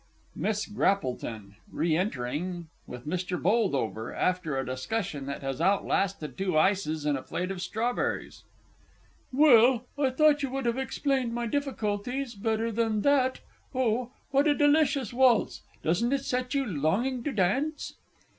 [0.41, 0.73] _MRS.
[0.73, 3.39] GRAPPLETON (re entering with MR.
[3.39, 8.43] BOLDOVER, after a discussion that has outlasted two ices and a plate of strawberries).
[9.31, 13.41] Well, I thought you would have explained my difficulties better than that
[13.75, 15.61] oh, what a delicious waltz!
[15.83, 17.93] Doesn't it set you longing to dance?